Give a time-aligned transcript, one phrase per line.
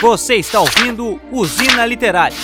[0.00, 2.36] Você está ouvindo Usina Literária.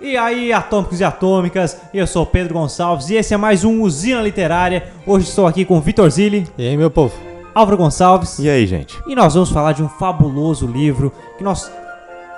[0.00, 4.20] E aí, atômicos e atômicas, eu sou Pedro Gonçalves e esse é mais um Usina
[4.20, 4.88] Literária.
[5.06, 7.14] Hoje estou aqui com Vitor Zilli, E aí, meu povo?
[7.54, 8.98] Álvaro Gonçalves E aí, gente?
[9.06, 11.70] e nós vamos falar de um fabuloso livro que nós,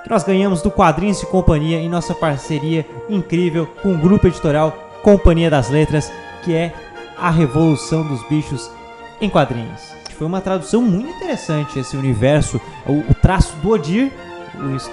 [0.04, 4.70] que nós ganhamos do Quadrinhos e Companhia em nossa parceria incrível com o grupo editorial
[5.02, 6.12] Companhia das Letras,
[6.44, 6.74] que é
[7.16, 8.70] A Revolução dos Bichos
[9.18, 9.80] em Quadrinhos.
[10.10, 14.12] Foi uma tradução muito interessante esse universo, o, o traço do Odir,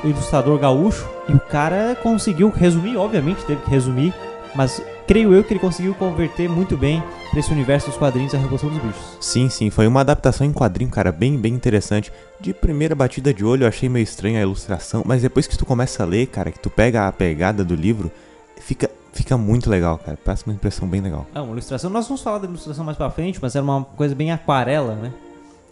[0.03, 4.13] o ilustrador gaúcho, e o cara conseguiu resumir, obviamente teve que resumir,
[4.55, 8.37] mas creio eu que ele conseguiu converter muito bem para esse universo dos quadrinhos A
[8.37, 9.17] Revolução dos Bichos.
[9.19, 12.09] Sim, sim, foi uma adaptação em quadrinho, cara, bem, bem interessante.
[12.39, 15.65] De primeira batida de olho eu achei meio estranha a ilustração, mas depois que tu
[15.65, 18.09] começa a ler, cara, que tu pega a pegada do livro,
[18.55, 20.15] fica, fica muito legal, cara.
[20.15, 21.27] Passa uma impressão bem legal.
[21.35, 21.89] É, uma ilustração.
[21.89, 25.11] Nós vamos falar da ilustração mais pra frente, mas era uma coisa bem aquarela, né?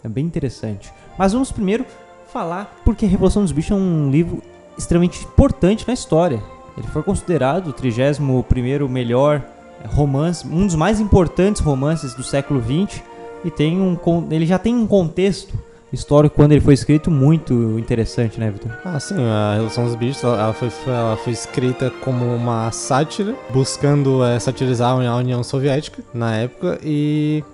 [0.04, 0.92] É bem interessante.
[1.16, 1.86] Mas vamos primeiro
[2.30, 4.42] falar porque A Revolução dos Bichos é um livro
[4.76, 6.42] extremamente importante na história.
[6.80, 9.42] Ele foi considerado o 31º melhor
[9.84, 13.02] é, romance, um dos mais importantes romances do século XX
[13.44, 13.98] e tem um
[14.30, 15.56] ele já tem um contexto
[15.92, 18.70] histórico quando ele foi escrito muito interessante, né, Vitor?
[18.84, 24.24] Ah, sim, a Revolução dos Bichos ela foi, ela foi escrita como uma sátira, buscando
[24.24, 27.44] eh, satirizar a União Soviética na época e.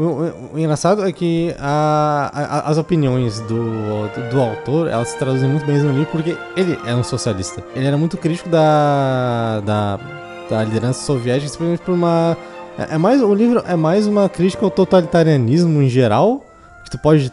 [0.00, 5.08] O, o- o engraçado é que a- a- as opiniões do, do, do autor elas
[5.08, 7.62] se traduzem muito bem no livro porque ele é um socialista.
[7.74, 10.00] Ele era muito crítico da, da,
[10.48, 12.36] da liderança soviética, simplesmente por uma.
[12.78, 16.42] É, é mais, o livro é mais uma crítica ao totalitarismo em geral,
[16.84, 17.30] que tu pode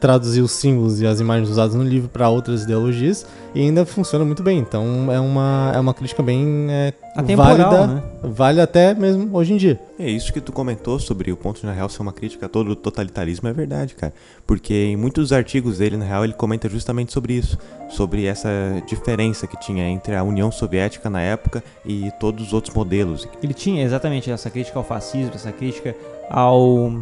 [0.00, 4.24] traduzir os símbolos e as imagens usadas no livro para outras ideologias e ainda funciona
[4.24, 4.58] muito bem.
[4.58, 8.02] Então é uma, é uma crítica bem eh, Atemporal, válida, né?
[8.22, 9.78] vale até mesmo hoje em dia.
[9.98, 12.48] É isso que tu comentou sobre o ponto de, na real, ser uma crítica a
[12.48, 14.12] todo o totalitarismo, é verdade, cara.
[14.46, 17.58] Porque em muitos artigos dele, na real, ele comenta justamente sobre isso.
[17.90, 18.48] Sobre essa
[18.86, 23.28] diferença que tinha entre a União Soviética na época e todos os outros modelos.
[23.42, 25.94] Ele tinha exatamente essa crítica ao fascismo, essa crítica
[26.28, 26.92] ao,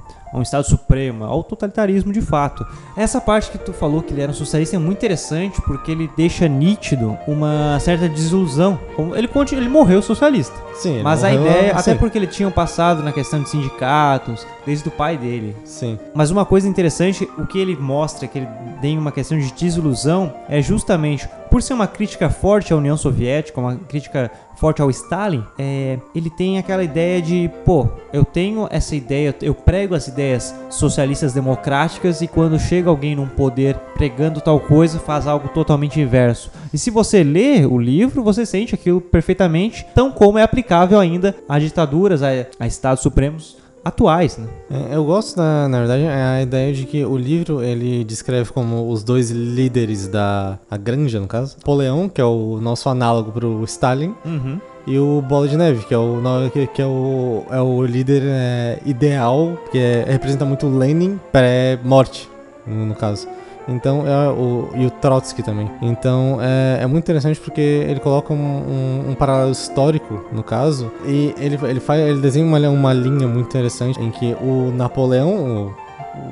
[0.43, 2.67] Estado Supremo, ao totalitarismo de fato.
[2.97, 6.11] Essa parte que tu falou que ele era um socialista é muito interessante porque ele
[6.17, 8.79] deixa nítido uma certa desilusão.
[9.15, 10.55] Ele, ele morreu socialista.
[10.75, 14.47] Sim, Mas a ideia, até sim, porque ele tinha um passado na questão de sindicatos,
[14.65, 15.55] desde o pai dele.
[15.65, 15.99] Sim.
[16.15, 18.49] Mas uma coisa interessante, o que ele mostra que ele
[18.81, 23.61] tem uma questão de desilusão é justamente por ser uma crítica forte à União Soviética,
[23.61, 28.95] uma crítica forte ao Stalin, é, ele tem aquela ideia de, pô, eu tenho essa
[28.95, 34.61] ideia, eu prego as ideias socialistas democráticas e quando chega alguém num poder pregando tal
[34.61, 36.51] coisa, faz algo totalmente inverso.
[36.75, 41.35] E se você lê o livro, você sente aquilo perfeitamente, tão como é aplicável ainda
[41.49, 42.29] a ditaduras, a,
[42.59, 44.47] a estados supremos atuais, né?
[44.71, 48.53] É, Eu gosto, na, na verdade, é a ideia de que o livro ele descreve
[48.53, 51.57] como os dois líderes da a Granja, no caso.
[51.59, 54.61] Napoleão, que é o nosso análogo pro Stalin, Uhum.
[54.87, 56.21] e o Bola de Neve, que é o,
[56.53, 62.29] que, que é o, é o líder é, ideal, que é- representa muito Lenin pré-morte,
[62.67, 63.27] no, no caso.
[63.71, 65.71] Então, é o, e o Trotsky também.
[65.81, 70.91] Então, é, é muito interessante porque ele coloca um, um, um paralelo histórico, no caso,
[71.07, 75.75] e ele, ele, faz, ele desenha uma, uma linha muito interessante em que o Napoleão,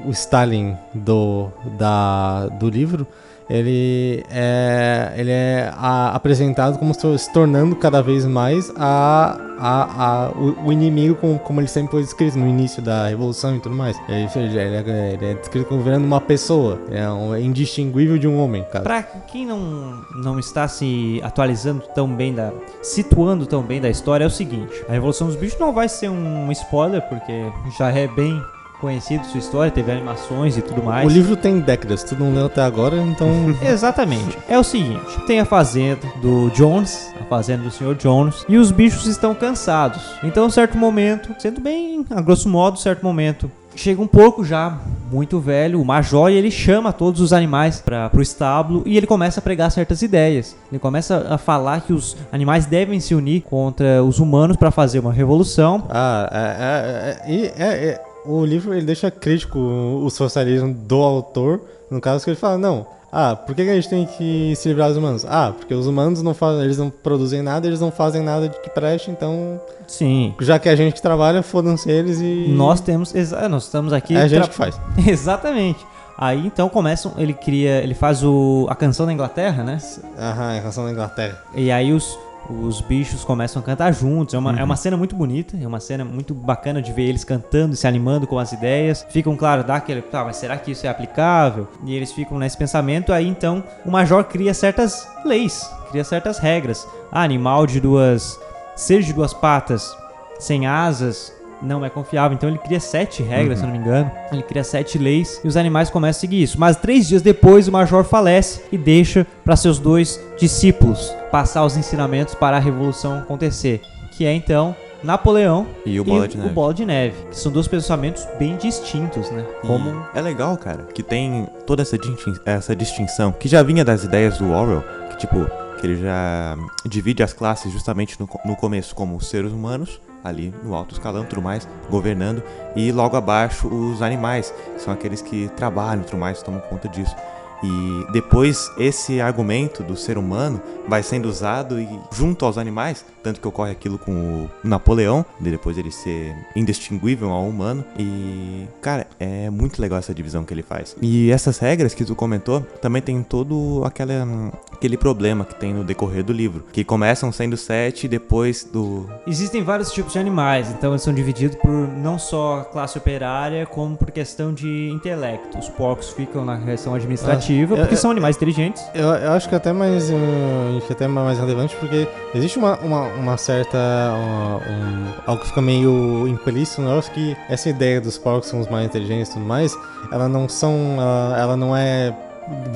[0.04, 3.06] o, o Stalin do, da, do livro,
[3.50, 10.30] ele é, ele é a- apresentado como se tornando cada vez mais a, a, a-
[10.30, 13.74] o, o inimigo como, como ele sempre foi descrito no início da revolução e tudo
[13.74, 13.96] mais.
[14.08, 18.28] Ele, ele é, ele é descrito como virando uma pessoa, é, um, é indistinguível de
[18.28, 18.84] um homem, cara.
[18.84, 22.52] Pra quem não, não está se atualizando tão bem da.
[22.82, 26.08] situando tão bem da história, é o seguinte: a Revolução dos Bichos não vai ser
[26.10, 28.40] um spoiler, porque já é bem
[28.80, 31.06] conhecido sua história, teve animações e tudo mais.
[31.06, 33.28] O livro tem décadas, tu não leu até agora, então
[33.62, 34.38] Exatamente.
[34.48, 37.94] É o seguinte: tem a fazenda do Jones, a fazenda do Sr.
[37.94, 40.02] Jones, e os bichos estão cansados.
[40.22, 44.78] Então, certo momento, sendo bem a grosso modo, certo momento, chega um porco já
[45.10, 49.06] muito velho, o Major, e ele chama todos os animais para pro estábulo e ele
[49.06, 50.54] começa a pregar certas ideias.
[50.70, 54.98] Ele começa a falar que os animais devem se unir contra os humanos para fazer
[54.98, 55.84] uma revolução.
[55.88, 60.96] Ah, é, é, é, e é- é- o livro ele deixa crítico o, socialismo do
[61.02, 61.60] autor,
[61.90, 64.68] no caso que ele fala, não, ah, por que, que a gente tem que se
[64.68, 65.24] livrar dos humanos?
[65.26, 68.58] Ah, porque os humanos não fazem, eles não produzem nada, eles não fazem nada de
[68.60, 70.34] que preste, então, Sim.
[70.40, 74.14] já que a gente que trabalha, fodam-se eles e Nós temos, exa- nós estamos aqui
[74.14, 74.78] é a gente que faz.
[75.06, 75.84] Exatamente.
[76.20, 79.78] Aí então começam, ele cria, ele faz o, a canção da Inglaterra, né?
[80.18, 81.40] Aham, é a canção da Inglaterra.
[81.54, 82.18] E aí os,
[82.48, 84.34] os bichos começam a cantar juntos.
[84.34, 87.24] É uma, é uma cena muito bonita, é uma cena muito bacana de ver eles
[87.24, 89.06] cantando, se animando com as ideias.
[89.10, 91.68] Ficam, claro, dá aquele, tá, mas será que isso é aplicável?
[91.84, 93.12] E eles ficam nesse pensamento.
[93.12, 96.86] Aí então o Major cria certas leis, cria certas regras.
[97.12, 98.38] Ah, animal de duas.
[98.76, 99.96] ser de duas patas,
[100.38, 101.32] sem asas,
[101.62, 102.34] não é confiável.
[102.34, 104.10] Então ele cria sete regras, se eu não me engano.
[104.32, 106.58] Ele cria sete leis e os animais começam a seguir isso.
[106.58, 111.76] Mas três dias depois o Major falece e deixa para seus dois discípulos passar os
[111.76, 113.80] ensinamentos para a revolução acontecer,
[114.12, 116.50] que é então Napoleão E o Bola de Neve.
[116.50, 119.44] o Bola de Neve, que são dois pensamentos bem distintos, né?
[119.64, 123.84] Como E é legal, cara, que tem toda essa, distin- essa distinção que já vinha
[123.84, 125.46] das ideias do Orwell, que tipo,
[125.80, 130.74] que ele já divide as classes justamente no, no começo como seres humanos, ali no
[130.74, 132.42] alto escalão tudo mais, governando,
[132.74, 137.14] e logo abaixo os animais, são aqueles que trabalham tudo mais, tomam conta disso.
[137.62, 143.40] E depois esse argumento do ser humano vai sendo usado e junto aos animais, tanto
[143.40, 147.84] que ocorre aquilo com o Napoleão, de depois ele ser indistinguível ao humano.
[147.98, 150.96] E, cara, é muito legal essa divisão que ele faz.
[151.02, 154.26] E essas regras que tu comentou também tem todo aquela,
[154.72, 159.62] aquele problema que tem no decorrer do livro, que começam sendo sete depois do Existem
[159.62, 164.10] vários tipos de animais, então eles são divididos por não só classe operária, como por
[164.10, 165.58] questão de intelecto.
[165.58, 168.82] Os porcos ficam na questão administrativa, Porque eu- são animais inteligentes.
[168.94, 173.02] Eu, eu acho que até mais, uh, que até mais relevante porque existe uma, uma,
[173.14, 173.76] uma certa.
[173.78, 178.60] uh, um- algo que fica meio implícito no negócio que essa ideia dos porcos são
[178.60, 179.76] os mais inteligentes e tudo mais,
[180.12, 180.74] ela não são.
[180.98, 182.14] Ela, ela não é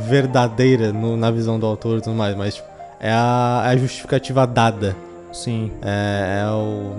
[0.07, 2.69] verdadeira no- na visão do autor e tudo mais, mas tipo,
[3.01, 4.95] é a, é a justificativa dada.
[5.33, 5.73] Sim.
[5.83, 6.93] É, é o.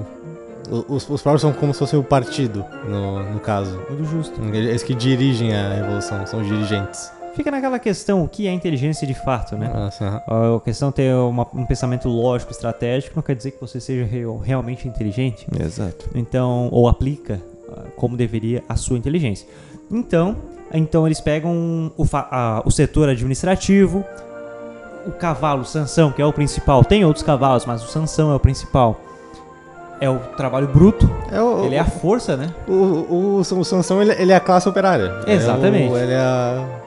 [0.87, 3.77] Os, os porcos são como se fosse o partido, no, no caso.
[3.87, 4.41] Tudo justo.
[4.53, 7.11] Eles que dirigem a revolução, são os dirigentes.
[7.35, 9.71] Fica naquela questão, o que é inteligência de fato, né?
[9.73, 10.21] Aham.
[10.57, 14.05] A questão de ter uma- um pensamento lógico, estratégico, não quer dizer que você seja
[14.05, 15.47] real- realmente inteligente.
[15.59, 16.09] Exato.
[16.13, 17.41] Então, ou aplica
[17.71, 19.47] ah, como deveria a sua inteligência.
[19.89, 20.35] Então,
[20.71, 24.03] então eles pegam o, a- o setor administrativo,
[25.07, 26.83] o cavalo, Sansão, que é o principal.
[26.85, 28.99] Tem outros cavalos, mas o Sansão é o principal.
[29.99, 32.53] É o trabalho bruto, É o, ele é a força, né?
[32.67, 35.11] O, o, o Sansão, ele, ele é a classe operária.
[35.25, 35.93] Exatamente.
[35.95, 36.82] É ele é a...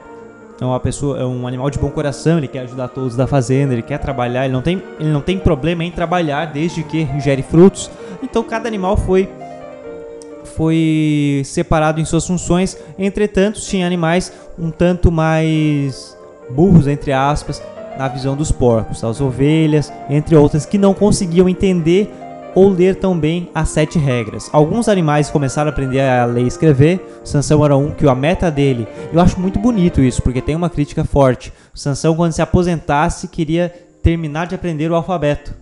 [0.61, 3.75] É uma pessoa, é um animal de bom coração, ele quer ajudar todos da fazenda,
[3.75, 7.43] ele quer trabalhar, ele não tem, ele não tem problema em trabalhar desde que gere
[7.43, 7.91] frutos.
[8.23, 9.29] Então cada animal foi
[10.56, 12.79] foi separado em suas funções.
[12.99, 16.17] Entretanto, tinha animais um tanto mais
[16.49, 17.62] burros entre aspas
[17.99, 22.11] na visão dos porcos, as ovelhas, entre outras que não conseguiam entender
[22.56, 24.49] ou ler tão bem as sete regras.
[24.50, 27.20] Alguns animais começaram a aprender a ler e escrever.
[27.23, 30.70] Sansão era um que a meta dele, eu acho muito bonito isso, porque tem uma
[30.70, 31.53] crítica forte.
[31.75, 33.73] Sansão quando se aposentasse queria
[34.03, 35.55] terminar de aprender o alfabeto.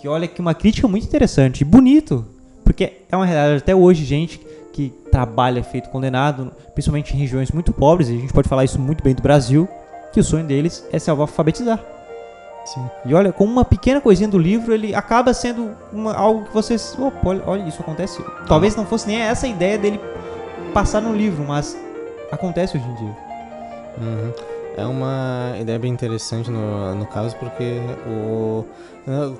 [0.00, 2.24] Que olha que uma crítica muito interessante e bonito,
[2.64, 4.40] porque é uma realidade até hoje, gente
[4.72, 8.78] que trabalha feito condenado, principalmente em regiões muito pobres, e a gente pode falar isso
[8.78, 9.66] muito bem do Brasil,
[10.12, 11.95] que o sonho deles é se alfabetizar.
[12.66, 12.84] Sim.
[13.04, 16.96] E olha, com uma pequena coisinha do livro, ele acaba sendo uma- algo que vocês.
[16.98, 18.22] Opa, olha, olha, isso acontece.
[18.48, 20.00] Talvez não fosse nem essa ideia dele
[20.74, 21.76] passar no livro, mas
[22.30, 23.16] acontece hoje em dia.
[23.98, 24.32] Uhum.
[24.76, 28.64] É uma ideia bem interessante no, no caso, porque o,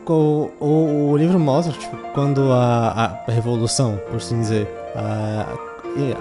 [0.09, 5.47] o, o, o livro mostra, tipo, quando a, a revolução, por assim dizer, a-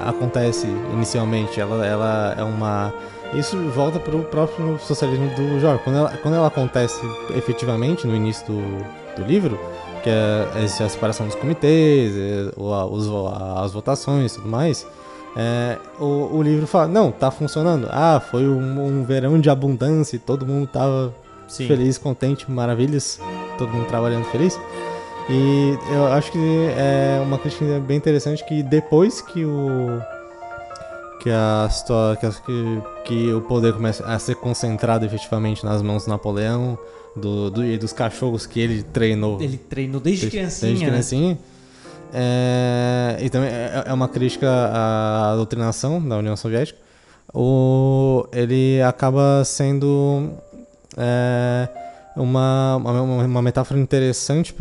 [0.10, 2.94] acontece inicialmente, ela, ela é uma...
[3.38, 5.84] Isso volta para o próprio socialismo do Jorge.
[5.84, 7.00] Quando ela, quando ela acontece
[7.36, 8.62] efetivamente no início do,
[9.15, 9.60] do livro,
[10.04, 13.08] que é essa a separação dos comitês, é, os,
[13.58, 14.88] as votações e tudo mais,
[15.36, 17.88] é, o, o livro fala, não, tá funcionando.
[17.92, 21.13] Ah, foi um, um verão de abundância e todo mundo tava
[21.48, 21.68] Sim.
[21.68, 23.20] feliz, contente, maravilhas,
[23.58, 24.58] todo mundo trabalhando feliz.
[25.30, 30.00] E eu acho que é uma crítica bem interessante que depois que o
[31.25, 36.10] que a história que, que, o poder começa a ser concentrado efetivamente nas mãos do
[36.12, 36.77] Napoleão,
[37.15, 40.70] do, do e dos cachorros que ele treinou Ele treinou desde, criancinha.
[40.70, 40.91] Desde né?
[40.91, 41.39] criancinha.
[42.13, 46.77] É, e também é é uma crítica à doutrinação da União Soviética.
[47.34, 50.29] O, ele acaba sendo
[50.96, 51.67] é,
[52.15, 54.53] uma, uma, uma metáfora interessante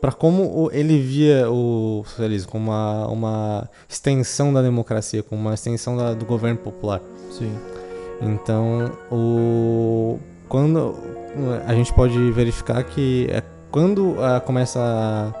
[0.00, 5.54] para como o- ele via o socialismo como uma, uma extensão da democracia, como uma
[5.54, 7.00] extensão da- do governo popular.
[7.30, 7.52] Sim.
[8.20, 10.94] Então, o quando
[11.66, 15.32] a gente pode verificar que é quando ah, começa a,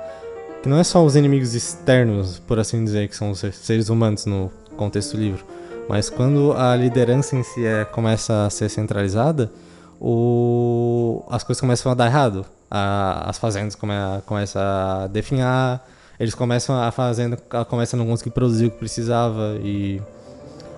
[0.62, 4.24] que não é só os inimigos externos, por assim dizer, que são os seres humanos
[4.26, 5.44] no contexto do livro,
[5.88, 9.52] mas quando a liderança em si é, começa a ser centralizada,
[10.00, 12.44] o, as coisas começam a dar errado.
[12.74, 13.92] A- as fazendas come,
[14.24, 15.86] começam a definhar,
[16.18, 17.36] eles começam a fazenda
[17.68, 20.00] começa a não conseguir produzir o que precisava e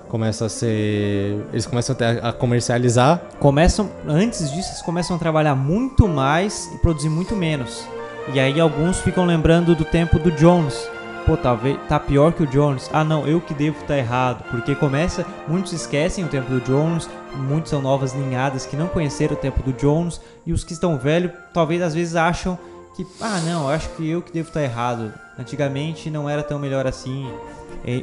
[0.09, 1.39] começa a ser.
[1.53, 3.21] Eles começam a, ter- a comercializar.
[3.39, 7.85] Começam, antes disso, eles começam a trabalhar muito mais e produzir muito menos.
[8.33, 10.89] E aí alguns ficam lembrando do tempo do Jones.
[11.27, 12.91] Pô, talvez tá pior que o Jones.
[12.93, 17.09] Ah, não, eu que devo estar errado, porque começa, muitos esquecem o tempo do Jones,
[17.35, 20.99] muitos são novas linhadas que não conheceram o tempo do Jones e os que estão
[20.99, 22.59] velhos, talvez às vezes acham
[22.95, 25.15] que, ah, não, acho que eu que devo estar errado.
[25.39, 27.27] Antigamente não era tão melhor assim.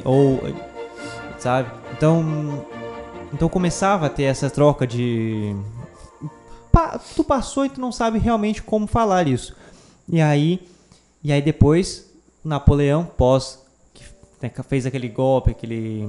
[0.04, 0.40] Ou
[1.38, 1.70] sabe?
[1.96, 2.66] Então,
[3.32, 5.54] então começava a ter essa troca de
[6.72, 9.54] Pa- tu passou e tu não sabe realmente como falar isso.
[10.08, 10.66] E aí,
[11.22, 12.11] e aí depois
[12.44, 13.58] Napoleão pós
[13.94, 14.04] que
[14.40, 16.06] né, fez aquele golpe, aquele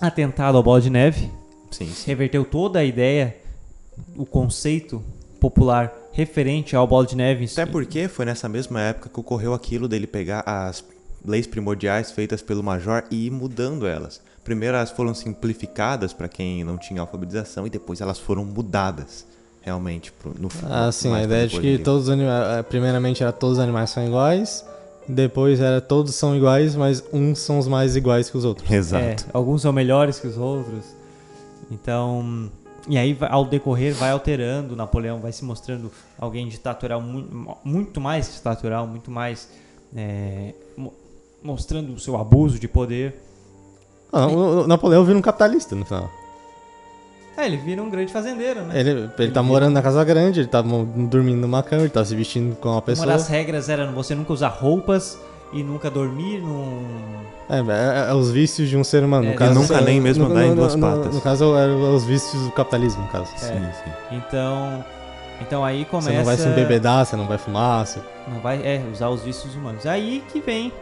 [0.00, 1.30] atentado ao Bola de Neve,
[1.70, 2.04] Sim, sim.
[2.06, 3.36] reverteu toda a ideia,
[4.16, 5.02] o conceito
[5.40, 7.44] popular referente ao Bola de Neve.
[7.50, 10.84] Até porque foi nessa mesma época que ocorreu aquilo dele pegar as
[11.24, 14.20] leis primordiais feitas pelo Major e ir mudando elas.
[14.44, 19.26] Primeiro elas foram simplificadas para quem não tinha alfabetização e depois elas foram mudadas
[19.60, 22.64] realmente pro- no Ah, sim, a ideia de depois que todos os animais.
[22.68, 24.64] Primeiramente era todos os animais são iguais,
[25.08, 28.70] depois era todos são iguais, mas uns são os mais iguais que os outros.
[28.70, 29.04] Exato.
[29.04, 30.84] É, alguns são melhores que os outros.
[31.70, 32.50] Então,
[32.88, 38.32] e aí ao decorrer vai alterando, Napoleão vai se mostrando alguém ditatorial mu- muito mais
[38.34, 39.48] ditatorial, muito mais
[39.94, 40.92] é, mo-
[41.42, 43.22] mostrando o seu abuso de poder.
[44.12, 44.26] Ah,
[44.66, 46.10] Napoleão vira um capitalista no final.
[47.38, 48.80] É, ele vira um grande fazendeiro, né?
[48.80, 52.14] Ele, ele tá morando na casa grande, ele tá dormindo numa cama, ele tá se
[52.16, 53.06] vestindo com uma Uma pessoa.
[53.06, 55.16] das regras era você nunca usar roupas
[55.52, 56.82] e nunca dormir num
[57.48, 59.26] É, é, é os vícios de um ser humano.
[59.28, 61.14] É, no caso, nunca nem mesmo no, andar em duas no- patas.
[61.14, 63.30] No caso, eram os vícios do capitalismo, no caso.
[63.34, 63.38] É.
[63.38, 63.54] Sim,
[63.84, 63.90] sim.
[64.16, 64.84] Então,
[65.40, 68.00] então aí começa Você não vai se embebedar, você não vai fumar, você...
[68.26, 69.86] Não vai é, usar os vícios humanos.
[69.86, 70.72] Aí que vem.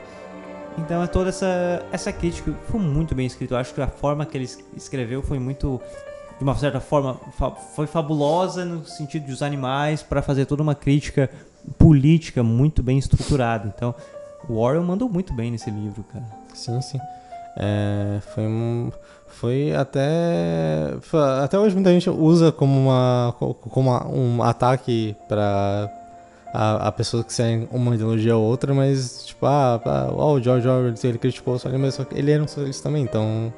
[0.78, 2.52] Então é toda essa, essa crítica.
[2.70, 3.54] Foi muito bem escrito.
[3.54, 5.80] Eu acho que a forma que ele es- escreveu foi muito.
[6.38, 10.74] De uma certa forma, fa- foi fabulosa no sentido dos animais, para fazer toda uma
[10.74, 11.30] crítica
[11.78, 13.72] política muito bem estruturada.
[13.74, 13.94] Então,
[14.48, 16.24] o Orwell mandou muito bem nesse livro, cara.
[16.54, 17.00] Sim, sim.
[17.58, 18.92] É, foi um,
[19.28, 25.16] foi até foi- até hoje muita gente usa como uma co- como uma- um ataque
[25.26, 25.90] para
[26.52, 30.68] a, a pessoa que segue uma ideologia ou outra, mas tipo ah, ah, o George
[30.68, 33.50] Orwell ele criticou o socialismo, mas ele era um socialista também, então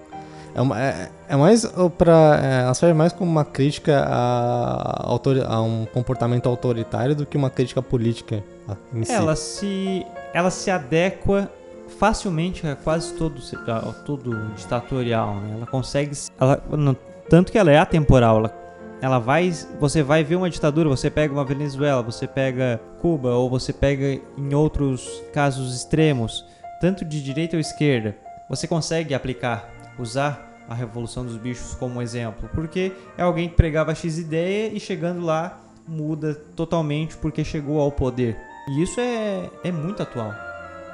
[0.55, 1.65] é, uma, é, é mais
[1.97, 7.25] para é, ela serve mais como uma crítica a, autori- a um comportamento autoritário do
[7.27, 8.43] que uma crítica política
[8.93, 9.13] em si.
[9.13, 11.51] Ela se, ela se adequa
[11.99, 15.55] facilmente a quase todo, a todo ditatorial, né?
[15.57, 16.95] Ela consegue, se- ela, no-
[17.29, 18.55] tanto que ela é atemporal, ela,
[19.01, 19.51] ela vai,
[19.81, 24.21] você vai ver uma ditadura, você pega uma Venezuela, você pega Cuba ou você pega
[24.37, 26.45] em outros casos extremos,
[26.81, 28.17] tanto de direita ou esquerda,
[28.51, 33.95] você consegue aplicar, usar a revolução dos bichos como exemplo, porque é alguém que pregava
[33.95, 38.37] X ideia e chegando lá muda totalmente porque chegou ao poder.
[38.69, 40.35] E isso é, é muito atual,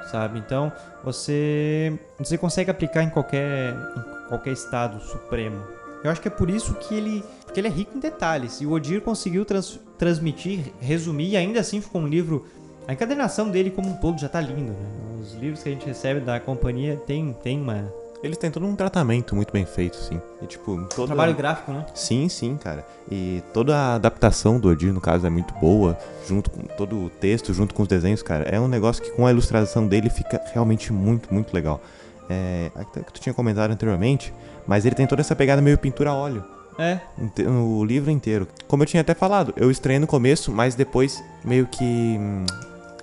[0.09, 0.39] sabe?
[0.39, 0.71] Então
[1.03, 5.61] você você consegue aplicar em qualquer em qualquer estado supremo.
[6.03, 8.61] Eu acho que é por isso que ele que ele é rico em detalhes.
[8.61, 12.45] E o Odir conseguiu trans- transmitir, resumir e ainda assim ficou um livro.
[12.87, 14.89] A encadernação dele como um todo já tá lindo, né?
[15.19, 17.91] Os livros que a gente recebe da companhia tem tem uma
[18.25, 20.19] Eles têm todo um tratamento muito bem feito, sim.
[20.41, 21.85] E tipo, todo trabalho gráfico, né?
[21.93, 22.83] Sim, sim, cara.
[23.09, 25.95] E toda a adaptação do Odir, no caso, é muito boa,
[26.27, 28.43] junto com todo o texto, junto com os desenhos, cara.
[28.45, 31.79] É um negócio que com a ilustração dele fica realmente muito, muito legal.
[32.27, 34.33] É, até que tu tinha comentado anteriormente,
[34.65, 36.43] mas ele tem toda essa pegada meio pintura a óleo.
[36.79, 36.99] É,
[37.43, 38.47] no livro inteiro.
[38.67, 42.17] Como eu tinha até falado, eu estranhei no começo, mas depois meio que.
[42.19, 42.43] hum,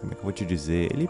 [0.00, 0.92] Como é que eu vou te dizer?
[0.92, 1.08] Ele.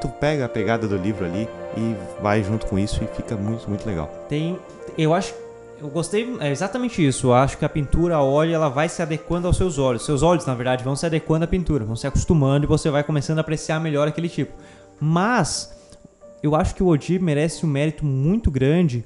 [0.00, 3.68] Tu pega a pegada do livro ali e vai junto com isso e fica muito,
[3.68, 4.08] muito legal.
[4.28, 4.58] Tem,
[4.96, 5.34] eu acho,
[5.80, 7.28] eu gostei, é exatamente isso.
[7.28, 10.04] Eu acho que a pintura a óleo ela vai se adequando aos seus olhos.
[10.04, 13.02] Seus olhos, na verdade, vão se adequando à pintura, vão se acostumando e você vai
[13.02, 14.52] começando a apreciar melhor aquele tipo.
[15.00, 15.74] Mas
[16.42, 19.04] eu acho que o Odir merece um mérito muito grande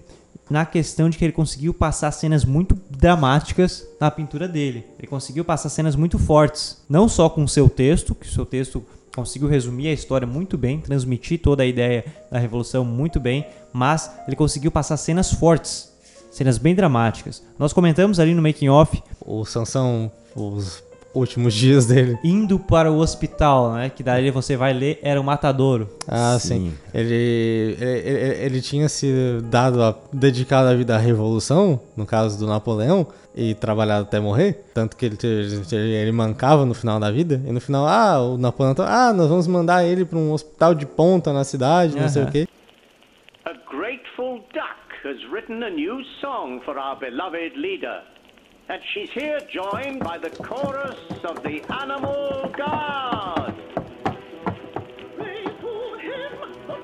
[0.49, 4.85] na questão de que ele conseguiu passar cenas muito dramáticas na pintura dele.
[4.99, 8.47] Ele conseguiu passar cenas muito fortes, não só com o seu texto, que o seu
[8.47, 8.85] texto
[9.17, 14.11] conseguiu resumir a história muito bem, transmitir toda a ideia da revolução muito bem, mas
[14.29, 15.91] ele conseguiu passar cenas fortes,
[16.31, 17.43] cenas bem dramáticas.
[17.59, 20.85] Nós comentamos ali no making off, O Sansão, os
[21.19, 22.19] últimos dias dele.
[22.23, 23.89] Indo para o hospital, né?
[23.91, 25.89] Que daí você vai ler, era o matadouro.
[26.07, 26.75] Ah, sim.
[26.93, 27.15] Ele,
[27.81, 32.47] ele, ele, ele tinha se dado a, dedicado a vida à revolução, no caso do
[32.47, 34.65] Napoleão, e trabalhado até morrer.
[34.75, 37.41] Tanto que ele, ele, ele mancava no final da vida.
[37.47, 40.75] E no final, ah, o Napoleão, tá- ah, nós vamos mandar ele para um hospital
[40.75, 42.49] de ponta na cidade, não sei o quê.
[43.45, 48.03] A grateful duck has written a new song for our beloved leader.
[48.69, 53.55] And she's here joined by the chorus of the Animal Guard.
[55.17, 56.33] Pray to him,
[56.67, 56.75] the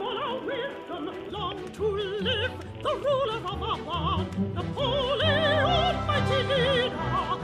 [0.00, 2.52] all our wisdom, long to live,
[2.82, 4.54] the ruler of our land.
[4.54, 7.35] Napoleon, mighty leader,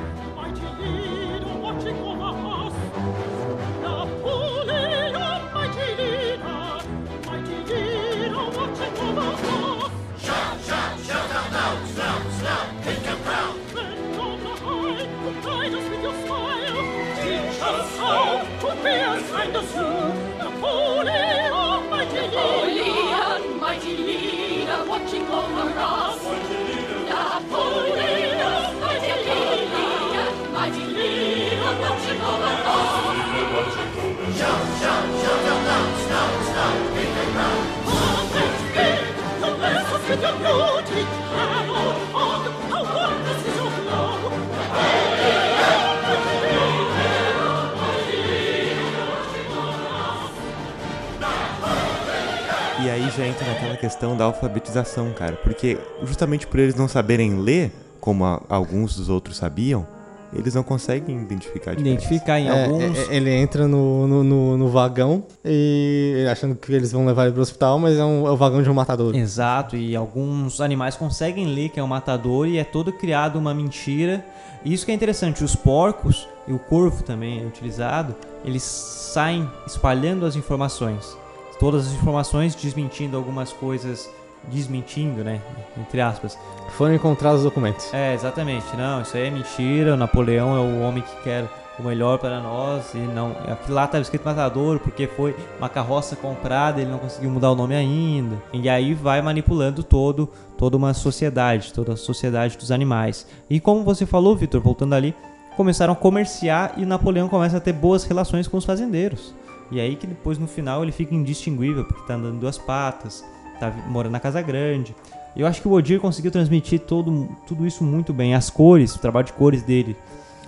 [54.02, 55.36] questão da alfabetização, cara.
[55.36, 59.86] Porque justamente por eles não saberem ler, como a- alguns dos outros sabiam,
[60.34, 62.04] eles não conseguem identificar a diferença.
[62.06, 62.98] Identificar em É, alguns.
[62.98, 67.32] é, ele entra no, no, no, no vagão e achando que eles vão levar ele
[67.32, 69.14] pro hospital, mas é, um, é o vagão de um matador.
[69.14, 73.54] Exato, e alguns animais conseguem ler que é um matador e é todo criado uma
[73.54, 74.24] mentira.
[74.64, 79.48] E isso que é interessante, os porcos e o corvo também é utilizado, eles saem
[79.66, 81.16] espalhando as informações.
[81.62, 84.10] Todas as informações desmentindo algumas coisas,
[84.50, 85.40] desmentindo, né,
[85.80, 86.36] entre aspas.
[86.76, 87.94] Foram encontrados os documentos.
[87.94, 88.66] É, exatamente.
[88.76, 89.94] Não, isso aí é mentira.
[89.94, 92.92] O Napoleão é o homem que quer o melhor para nós.
[92.94, 97.30] E não, aquilo lá estava escrito matador porque foi uma carroça comprada, ele não conseguiu
[97.30, 98.42] mudar o nome ainda.
[98.52, 103.24] E aí vai manipulando todo, toda uma sociedade, toda a sociedade dos animais.
[103.48, 105.14] E como você falou, Vitor, voltando ali,
[105.56, 109.32] começaram a comerciar e Napoleão começa a ter boas relações com os fazendeiros.
[109.72, 113.24] E aí que depois no final ele fica indistinguível, porque tá andando em duas patas,
[113.58, 114.94] tá morando na casa grande.
[115.34, 118.34] Eu acho que o Odir conseguiu transmitir todo, tudo isso muito bem.
[118.34, 119.96] As cores, o trabalho de cores dele.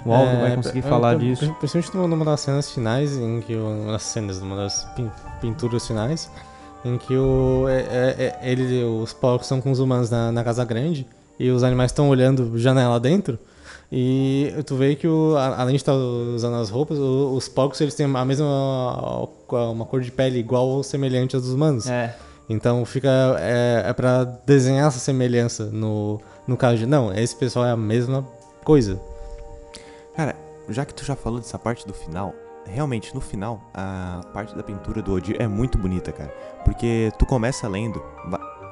[0.05, 1.55] O Aldo É, vai conseguir é, falar é, disso.
[1.59, 3.57] Principalmente numa, das cenas finais, em que
[3.87, 5.11] das cenas, numa das pin-
[5.41, 6.31] pinturas finais,
[6.85, 10.45] em que o, é, é- é- ele, os porcos estão com os humanos na, na
[10.45, 11.07] casa grande
[11.41, 13.39] e os animais estão olhando janela dentro.
[13.93, 17.81] E tu vê que, o, a- além de estar usando as roupas, o- os porcos
[17.81, 19.29] eles têm a mesma
[19.73, 21.87] uma cor de pele igual ou semelhante às dos humanos.
[21.89, 22.15] É,
[22.49, 23.09] Então fica.
[23.39, 26.87] É, é pra desenhar essa semelhança no, no caso de.
[26.87, 28.27] Não, esse pessoal é a mesma
[28.65, 29.01] coisa.
[30.17, 30.35] Cara,
[30.69, 32.33] já que tu já falou dessa parte do final,
[32.67, 36.33] realmente no final, a parte da pintura do Odir é muito bonita, cara.
[36.65, 38.03] Porque tu começa lendo,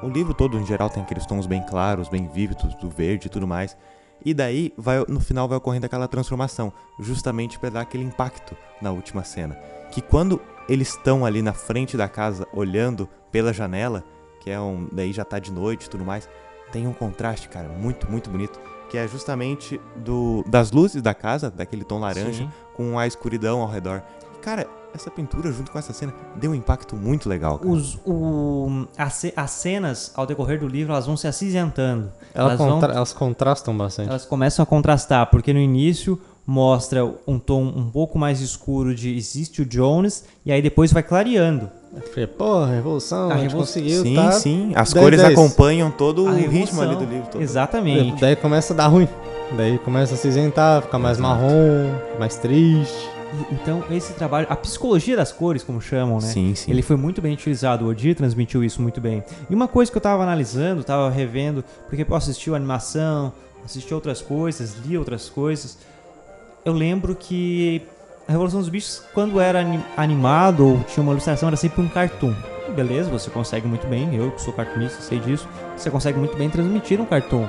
[0.01, 3.29] o livro todo em geral tem aqueles tons bem claros, bem vívidos, do verde e
[3.29, 3.75] tudo mais.
[4.25, 8.91] E daí, vai, no final vai ocorrendo aquela transformação, justamente pra dar aquele impacto na
[8.91, 9.55] última cena.
[9.91, 14.03] Que quando eles estão ali na frente da casa, olhando pela janela,
[14.39, 14.87] que é um.
[14.91, 16.29] Daí já tá de noite e tudo mais,
[16.71, 18.59] tem um contraste, cara, muito, muito bonito.
[18.89, 22.51] Que é justamente do, das luzes da casa, daquele tom laranja, Sim.
[22.75, 24.03] com a escuridão ao redor.
[24.35, 27.71] E, cara, essa pintura junto com essa cena deu um impacto muito legal, cara.
[27.71, 32.11] Os, o, as, as cenas, ao decorrer do livro, elas vão se acinzentando.
[32.33, 34.09] Ela Elas, vão, contra- elas contrastam bastante.
[34.09, 39.15] elas começam a contrastar, porque no início mostra um tom um pouco mais escuro de
[39.15, 41.69] existe o Jones, e aí depois vai clareando.
[41.95, 44.31] Eu falei, pô, revolução, A a, gente conseguiu, Sim, tá?
[44.31, 44.71] sim.
[44.75, 45.31] As 10, cores 10.
[45.33, 47.27] acompanham todo A o ritmo ali do livro.
[47.31, 47.41] Todo.
[47.41, 48.19] Exatamente.
[48.19, 49.07] Daí começa a dar ruim.
[49.55, 53.09] Daí começa a cinzentar, ficar mais marrom, mais triste.
[53.51, 56.27] Então, esse trabalho, a psicologia das cores, como chamam, né?
[56.27, 56.71] Sim, sim.
[56.71, 59.23] Ele foi muito bem utilizado, o Odir transmitiu isso muito bem.
[59.49, 63.33] E uma coisa que eu tava analisando, tava revendo, porque eu assisti a animação,
[63.65, 65.77] assisti outras coisas, li outras coisas.
[66.63, 67.81] Eu lembro que
[68.27, 71.87] a Revolução dos Bichos, quando era ani- animado ou tinha uma ilustração, era sempre um
[71.89, 72.33] cartoon.
[72.75, 76.49] Beleza, você consegue muito bem, eu que sou cartunista sei disso, você consegue muito bem
[76.49, 77.47] transmitir um cartoon.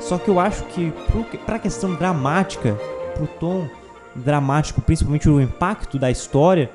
[0.00, 0.92] Só que eu acho que
[1.30, 2.74] que- pra questão dramática,
[3.14, 3.68] pro tom
[4.14, 6.70] dramático, principalmente o impacto da história,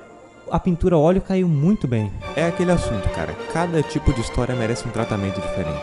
[0.52, 2.12] a pintura óleo caiu muito bem.
[2.36, 3.34] É aquele assunto, cara.
[3.52, 5.82] Cada tipo de história merece um tratamento diferente.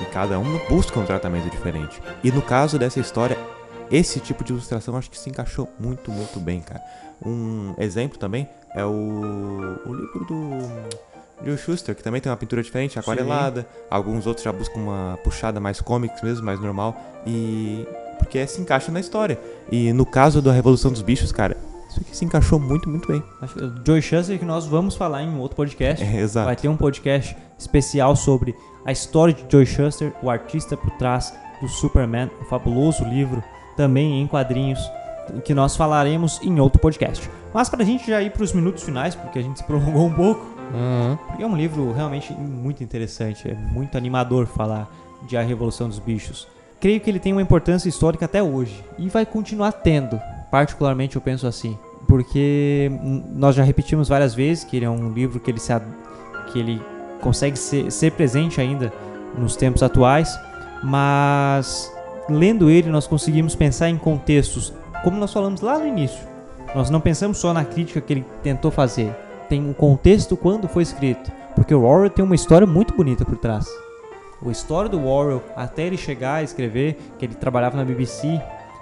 [0.00, 2.00] E cada um busca um tratamento diferente.
[2.22, 3.36] E no caso dessa história,
[3.90, 6.80] esse tipo de ilustração acho que se encaixou muito, muito bem, cara.
[7.24, 11.00] Um exemplo também é o, o livro do
[11.44, 13.66] Joe Schuster, que também tem uma pintura diferente, aquarelada.
[13.90, 16.96] Alguns outros já buscam uma puxada mais comics mesmo, mais normal.
[17.26, 17.86] E.
[18.30, 19.36] Porque se encaixa na história.
[19.72, 21.56] E no caso da Revolução dos Bichos, cara,
[21.88, 23.20] isso aqui se encaixou muito, muito bem.
[23.42, 26.04] Acho que o Joy Shuster que nós vamos falar em um outro podcast.
[26.04, 26.46] É, exato.
[26.46, 28.54] Vai ter um podcast especial sobre
[28.86, 33.42] a história de Joy Shuster, o artista por trás do Superman, um fabuloso livro,
[33.76, 34.78] também em quadrinhos,
[35.44, 37.28] que nós falaremos em outro podcast.
[37.52, 40.46] Mas pra gente já ir pros minutos finais, porque a gente se prolongou um pouco,
[40.72, 41.16] Uhum.
[41.26, 44.88] porque é um livro realmente muito interessante, é muito animador falar
[45.26, 46.46] de A Revolução dos Bichos.
[46.80, 50.18] Creio que ele tem uma importância histórica até hoje e vai continuar tendo,
[50.50, 52.90] particularmente eu penso assim, porque
[53.30, 55.72] nós já repetimos várias vezes que ele é um livro que ele se
[56.50, 56.80] que ele
[57.20, 58.90] consegue ser, ser presente ainda
[59.36, 60.34] nos tempos atuais,
[60.82, 61.92] mas
[62.30, 64.72] lendo ele nós conseguimos pensar em contextos,
[65.04, 66.26] como nós falamos lá no início.
[66.74, 69.14] Nós não pensamos só na crítica que ele tentou fazer,
[69.50, 73.36] tem um contexto quando foi escrito, porque o Orwell tem uma história muito bonita por
[73.36, 73.68] trás.
[74.44, 78.40] A história do Orwell, até ele chegar a escrever, que ele trabalhava na BBC,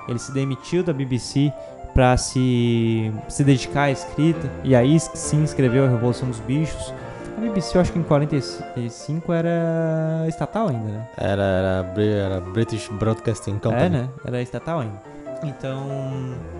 [0.08, 1.52] ele se demitiu da BBC
[1.92, 6.94] para se, se dedicar à escrita, e aí sim escreveu A Revolução dos Bichos.
[7.36, 11.08] A BBC, eu acho que em 45 era estatal ainda, né?
[11.16, 13.84] Era, era, era British Broadcasting Company.
[13.84, 14.08] É, né?
[14.24, 15.18] Era estatal ainda.
[15.42, 15.86] Então,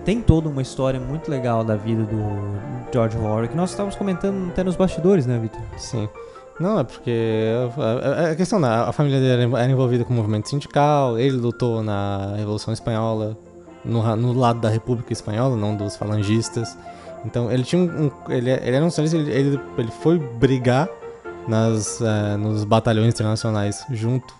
[0.05, 2.19] tem toda uma história muito legal da vida do
[2.91, 5.61] George Orwell, que nós estávamos comentando até nos bastidores, né, Victor?
[5.77, 6.07] Sim.
[6.59, 7.81] Não, é porque a,
[8.27, 11.81] a- a questão da a família dele era, envolvida com o movimento sindical, ele lutou
[11.81, 13.37] na Revolução Espanhola,
[13.85, 16.77] no, no lado da República Espanhola, não dos falangistas.
[17.25, 18.11] Então ele tinha um.
[18.29, 20.87] ele, ele era um socialista, ele, ele, ele foi brigar
[21.47, 24.33] nas, eh, nos batalhões internacionais junto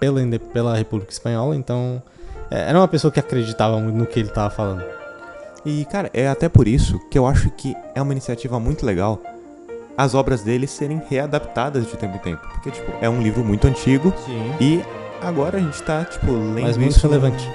[0.00, 0.20] pela,
[0.52, 2.02] pela República Espanhola, então
[2.50, 4.82] era uma pessoa que acreditava muito no que ele estava falando.
[5.64, 9.20] E, cara, é até por isso que eu acho que é uma iniciativa muito legal
[9.96, 12.46] as obras dele serem readaptadas de tempo em tempo.
[12.52, 14.52] Porque, tipo, é um livro muito antigo Sim.
[14.60, 14.84] e
[15.22, 17.06] agora a gente tá, tipo, lendo Mas muito isso.
[17.06, 17.48] relevante.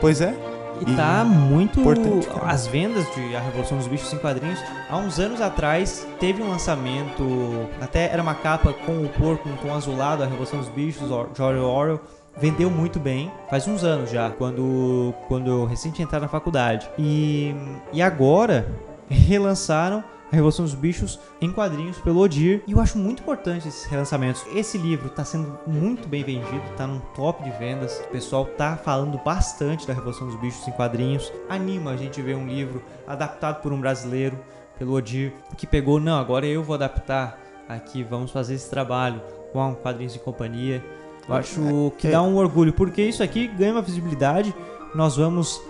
[0.00, 0.34] Pois é.
[0.78, 1.80] E tá muito.
[1.80, 2.48] Importante, cara.
[2.48, 4.58] As vendas de A Revolução dos Bichos em quadrinhos,
[4.90, 7.66] há uns anos atrás, teve um lançamento.
[7.80, 11.28] Até era uma capa com o porco, um tom azulado, A Revolução dos Bichos, Or-
[11.34, 12.00] George Orwell.
[12.38, 16.86] Vendeu muito bem, faz uns anos já, quando, quando eu recém tinha entrado na faculdade.
[16.98, 17.54] E,
[17.94, 18.68] e agora
[19.08, 22.62] relançaram a Revolução dos Bichos em quadrinhos pelo Odir.
[22.66, 24.44] E eu acho muito importante esses relançamentos.
[24.54, 28.00] Esse livro está sendo muito bem vendido, está num top de vendas.
[28.06, 31.32] O pessoal tá falando bastante da Revolução dos Bichos em quadrinhos.
[31.48, 34.38] Anima a gente ver um livro adaptado por um brasileiro,
[34.78, 39.74] pelo Odir, que pegou, não, agora eu vou adaptar aqui, vamos fazer esse trabalho com
[39.74, 40.84] quadrinhos de companhia.
[41.28, 44.54] Eu acho que dá um orgulho, porque isso aqui ganha uma visibilidade.
[44.94, 45.60] Nós vamos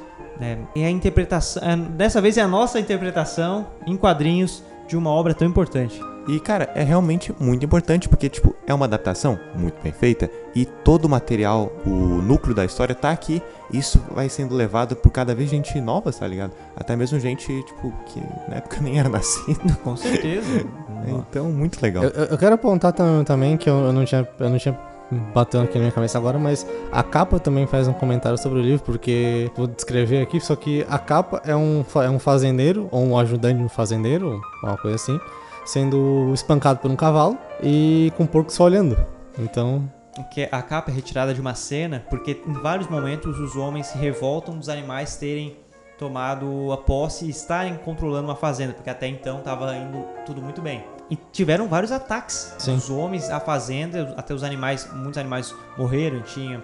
[0.40, 1.62] é, é a interpretação.
[1.62, 6.00] é, dessa vez é a nossa interpretação em quadrinhos de uma obra tão importante.
[6.28, 10.64] E, cara, é realmente muito importante porque, tipo, é uma adaptação muito bem feita e
[10.64, 13.40] todo o material, o núcleo da história tá aqui.
[13.72, 16.50] Isso vai sendo levado por cada vez gente nova, tá ligado?
[16.76, 19.60] Até mesmo gente, tipo, que na época nem era nascida.
[19.84, 20.64] Com certeza.
[21.08, 22.02] Então, muito legal.
[22.02, 24.76] Eu, eu- quero apontar tam- também que eu não tinha, eu não tinha
[25.10, 28.62] batendo aqui na minha cabeça agora, mas a capa também faz um comentário sobre o
[28.62, 33.04] livro, porque vou descrever aqui, só que a capa é um, é um fazendeiro, ou
[33.04, 35.20] um ajudante de um fazendeiro, uma coisa assim,
[35.64, 38.96] sendo espancado por um cavalo e com o porco só olhando.
[39.38, 39.88] Então,
[40.24, 43.98] que a capa é retirada de uma cena porque em vários momentos os homens se
[43.98, 45.56] revoltam dos animais terem
[45.98, 50.60] tomado a posse e estarem controlando uma fazenda, porque até então estava indo tudo muito
[50.60, 50.84] bem.
[51.10, 52.74] E tiveram vários ataques Sim.
[52.74, 56.62] dos homens à fazenda, até os animais, muitos animais morreram, tinha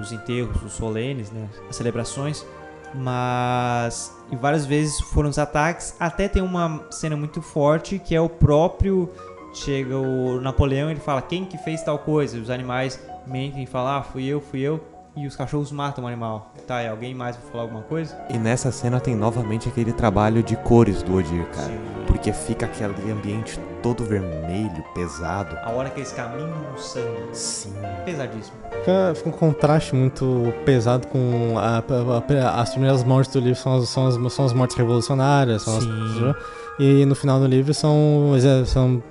[0.00, 2.46] os enterros, os solenes, né, as celebrações,
[2.94, 8.20] mas e várias vezes foram os ataques, até tem uma cena muito forte que é
[8.20, 9.10] o próprio
[9.52, 13.66] chega o Napoleão e ele fala quem que fez tal coisa, os animais mentem e
[13.66, 14.80] falam ah, fui eu, fui eu,
[15.16, 16.52] e os cachorros matam o animal.
[16.66, 18.16] Tá, e alguém mais vai falar alguma coisa?
[18.30, 21.68] E nessa cena tem novamente aquele trabalho de cores do Odir, cara.
[21.68, 21.78] Sim.
[22.06, 25.56] Porque fica aquele ambiente todo vermelho, pesado.
[25.62, 27.28] A hora que eles caminham no sangue.
[27.32, 27.72] Sim.
[28.04, 28.56] Pesadíssimo.
[28.70, 33.58] fica, fica um contraste muito pesado com a- a- a- as primeiras mortes do livro
[33.60, 36.34] são as, são as, são as mortes revolucionárias, são as- Sim.
[36.78, 38.32] E no final do livro são,
[38.66, 39.02] são,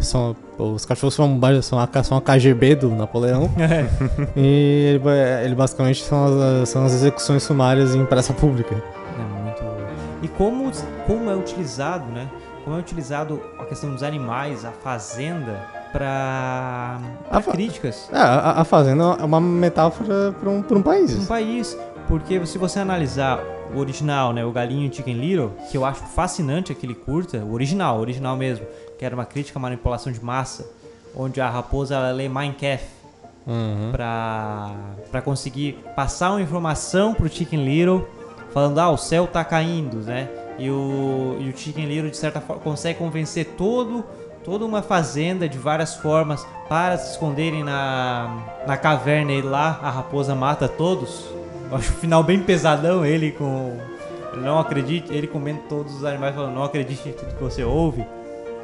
[0.00, 3.50] são os cachorros são, são, a, são a KGB do Napoleão.
[4.36, 5.02] e ele,
[5.44, 6.26] ele basicamente são
[6.62, 8.74] as, são as execuções sumárias em praça pública.
[8.74, 9.62] É muito.
[10.22, 10.70] E como,
[11.06, 12.28] como é utilizado, né?
[12.64, 15.58] Como é utilizado a questão dos animais, a fazenda,
[15.92, 18.08] pra, pra A fa- críticas.
[18.12, 21.16] É, a, a fazenda é uma metáfora para um, pra um país.
[21.16, 21.76] Um país.
[22.06, 23.40] Porque se você analisar
[23.74, 27.98] o original, né, o Galinho Chicken Little, que eu acho fascinante aquele curta, o original,
[27.98, 28.66] o original mesmo,
[29.00, 30.70] que era uma crítica à manipulação de massa,
[31.16, 32.84] onde a raposa ela lê Mein Kampf
[33.46, 33.90] Uhum.
[33.92, 38.06] pra conseguir passar uma informação pro Chicken Little,
[38.52, 40.28] falando, ah, o céu tá caindo, né?
[40.58, 44.04] E o, e o Chicken Little, de certa forma, consegue convencer todo,
[44.44, 49.90] toda uma fazenda de várias formas para se esconderem na, na caverna e lá a
[49.90, 51.24] raposa mata todos.
[51.70, 53.78] Eu acho o final bem pesadão, ele com...
[54.36, 58.04] Não acredite, ele comendo todos os animais falando, não acredite em tudo que você ouve.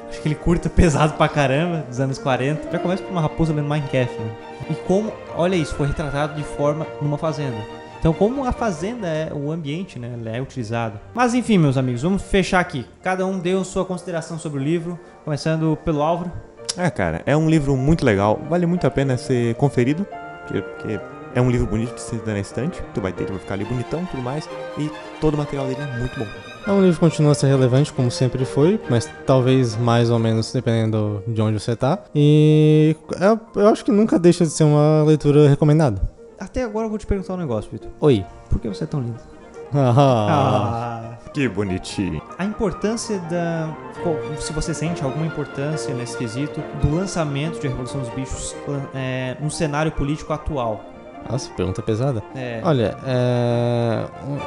[0.09, 2.71] Acho que ele curta pesado pra caramba, dos anos 40.
[2.71, 4.31] Já começa com uma raposa lendo Minecraft, né?
[4.71, 7.57] E como, olha isso, foi retratado de forma numa fazenda.
[7.99, 10.15] Então, como a fazenda é o ambiente, né?
[10.17, 11.01] Ele é utilizado.
[11.15, 12.87] Mas enfim, meus amigos, vamos fechar aqui.
[13.03, 16.31] Cada um deu sua consideração sobre o livro, começando pelo Álvaro.
[16.77, 20.07] Ah, cara, é um livro muito legal, vale muito a pena ser conferido,
[20.43, 21.01] porque, porque
[21.35, 23.55] é um livro bonito de se dar na estante, tu vai ter, tu vai ficar
[23.55, 24.91] ali bonitão e tudo mais, e
[25.21, 26.56] todo o material dele é muito bom.
[26.67, 30.19] É um livro que continua a ser relevante, como sempre foi, mas talvez mais ou
[30.19, 32.01] menos dependendo de onde você tá.
[32.13, 36.03] E eu, eu acho que nunca deixa de ser uma leitura recomendada.
[36.37, 37.89] Até agora eu vou te perguntar um negócio, Vitor.
[38.01, 38.25] Oi.
[38.51, 39.21] Por que você é tão lindo?
[39.73, 41.19] Ah.
[41.33, 42.21] Que bonitinho.
[42.39, 43.77] A importância da.
[44.41, 48.57] Se você sente alguma importância nesse quesito do lançamento de A Revolução dos Bichos
[48.95, 50.85] é, no cenário político atual.
[51.31, 52.23] Nossa, pergunta pesada.
[52.35, 54.05] É, Olha, é,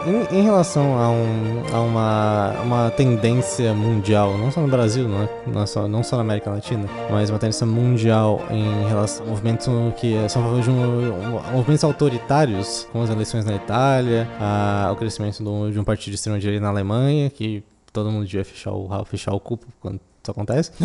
[0.08, 5.24] em, em relação a, um- a uma, uma tendência mundial, não só no Brasil, não,
[5.24, 9.26] é, não, é só, não só na América Latina, mas uma tendência mundial em relação
[9.26, 9.68] a movimentos
[10.00, 10.74] que são de um-
[11.38, 16.10] um- movimentos autoritários, como as eleições na Itália, a- o crescimento do- de um partido
[16.12, 20.32] de extrema-direita na Alemanha, que todo mundo devia fechar o, fechar o cu quando isso
[20.32, 20.72] acontece.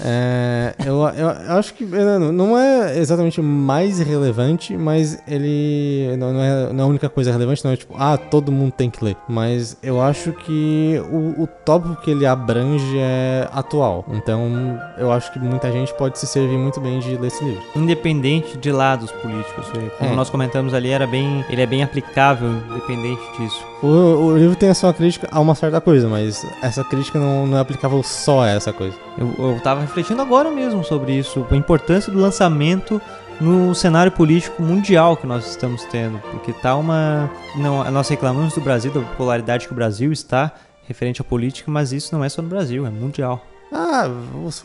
[0.00, 6.32] É, eu, eu, eu acho que é, não- é exatamente mais relevante, mas ele não,
[6.32, 8.88] não é, não é a única coisa relevante, não é tipo, ah, todo mundo tem
[8.90, 9.16] que ler.
[9.28, 14.04] Mas eu acho que o, o tópico que ele abrange é atual.
[14.12, 17.62] Então eu acho que muita gente pode se servir muito bem de ler esse livro.
[17.74, 19.66] independente de lados políticos.
[19.98, 20.14] Como É.
[20.14, 23.64] nós comentamos ali, era bem, ele é bem aplicável, independente disso.
[23.82, 27.46] O, o livro tem a sua crítica a uma certa coisa, mas essa crítica não,
[27.46, 28.96] não é aplicável só a essa coisa.
[29.16, 33.00] Eu, eu tava refletindo agora mesmo sobre isso, a importância do lançamento
[33.40, 38.60] no cenário político mundial que nós estamos tendo, porque tá uma, não, nós reclamamos do
[38.60, 40.52] Brasil, da popularidade que o Brasil está
[40.86, 43.44] referente à política, mas isso não é só no Brasil, é mundial.
[43.70, 44.08] Ah,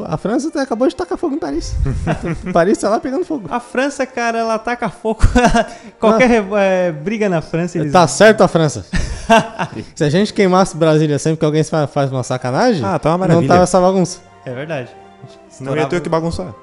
[0.06, 1.76] a França até acabou de tacar fogo em Paris.
[2.54, 3.48] Paris tá lá pegando fogo.
[3.52, 5.20] A França, cara, ela ataca fogo.
[6.00, 7.92] Qualquer eh, briga na França, eles.
[7.92, 8.86] Tá certo a França.
[9.96, 13.28] Se a gente queimasse Brasília sempre que alguém fa- faz uma sacanagem, Ah, tá uma
[13.28, 14.22] não tava essa bagunça.
[14.46, 14.90] É verdade.
[15.60, 16.54] Não ia ter o que bagunçar.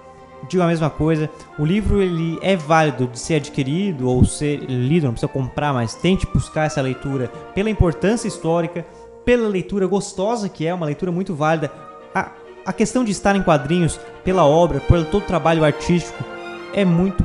[0.49, 1.29] Digo a mesma coisa.
[1.59, 5.95] O livro ele é válido de ser adquirido ou ser lido, não precisa comprar, mas
[5.95, 8.85] tente buscar essa leitura pela importância histórica,
[9.25, 11.71] pela leitura gostosa que é, uma leitura muito válida.
[12.15, 12.31] A,
[12.67, 16.23] a questão de estar em quadrinhos, pela obra, por todo o trabalho artístico,
[16.75, 17.23] é muito,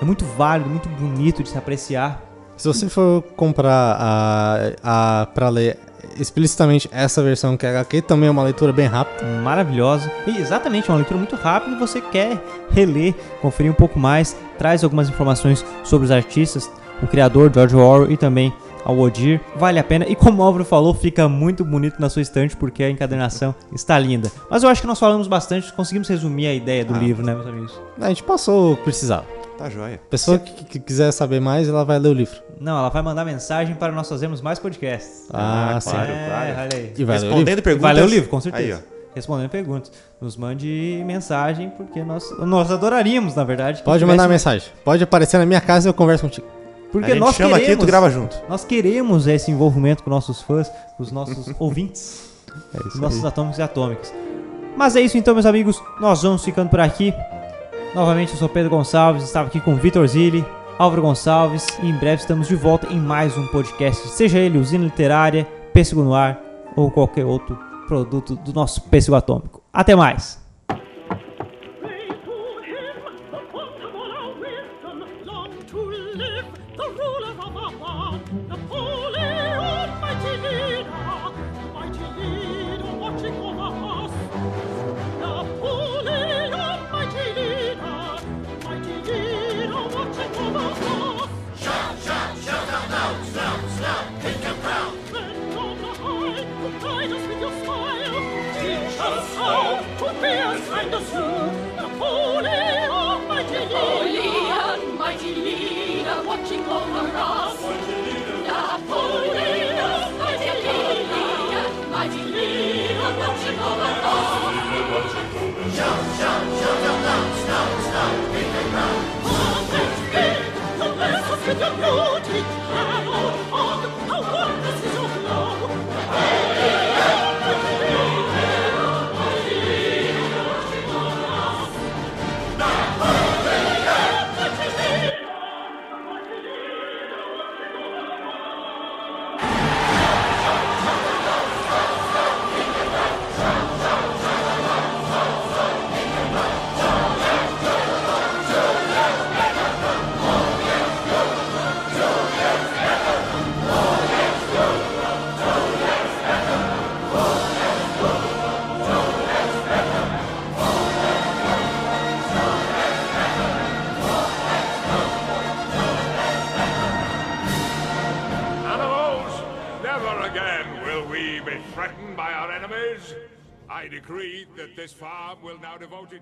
[0.00, 2.20] é muito válido, muito bonito de se apreciar.
[2.56, 4.72] Se você for comprar a,
[5.22, 5.78] a pra ler
[6.18, 9.24] explicitamente essa versão que é HQ, também é uma leitura bem rápida.
[9.42, 10.10] maravilhosa.
[10.26, 14.82] E exatamente, é uma leitura muito rápida você quer reler, conferir um pouco mais, traz
[14.82, 16.70] algumas informações sobre os artistas,
[17.02, 18.52] o criador George Orwell e também
[18.84, 19.40] ao Odir.
[19.56, 22.82] Vale a pena e como o Álvaro falou, fica muito bonito na sua estante porque
[22.84, 24.30] a encadernação está linda.
[24.48, 26.98] Mas eu acho que nós falamos bastante, conseguimos resumir a ideia do Ah.
[26.98, 27.78] livro, né, meus amigos?
[28.00, 29.24] A gente passou o que precisava.
[29.58, 30.00] Tá joia.
[30.10, 32.36] Pessoa que, que quiser saber mais, ela vai ler o livro.
[32.60, 35.28] Não, ela vai mandar mensagem para nós fazermos mais podcasts.
[35.32, 35.90] Ah, Ah, sim.
[35.90, 36.10] claro.
[36.10, 36.92] é, olha aí.
[36.96, 37.36] E vai ler o livro.
[37.36, 37.82] Respondendo perguntas.
[37.82, 38.64] Vai ler o livro, com certeza.
[38.64, 38.96] Aí, ó.
[39.14, 39.90] Respondendo perguntas.
[40.20, 43.82] Nos mande mensagem, porque nós, nós adoraríamos, na verdade.
[43.82, 44.68] Pode mandar tivesse- mensagem.
[44.84, 46.46] Pode aparecer na minha casa e eu converso contigo.
[46.92, 48.36] Porque a gente nós chama queremos, aqui e tu grava junto.
[48.48, 52.30] Nós queremos esse envolvimento com nossos fãs, com os nossos ouvintes,
[52.74, 53.28] É isso nossos aí.
[53.28, 54.12] atômicos e atômicas.
[54.76, 55.82] Mas é isso então, meus amigos.
[55.98, 57.12] Nós vamos ficando por aqui.
[57.96, 60.44] Novamente, eu sou Pedro Gonçalves, estava aqui com Vitor Zilli,
[60.78, 64.84] Álvaro Gonçalves, e em breve estamos de volta em mais um podcast, seja ele Usina
[64.84, 66.38] Literária, Pêssego no Ar
[66.76, 69.62] ou qualquer outro produto do nosso Pêssego Atômico.
[69.72, 70.45] Até mais!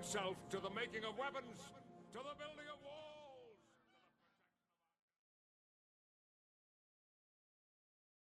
[0.05, 1.84] himself to the making of weapons.